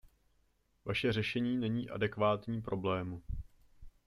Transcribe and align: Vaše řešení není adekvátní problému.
Vaše 0.85 1.11
řešení 1.13 1.57
není 1.57 1.89
adekvátní 1.89 2.61
problému. 2.61 3.21